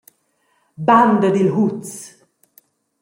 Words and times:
Banda 0.87 1.29
dil 1.35 1.47
huz. 1.55 1.89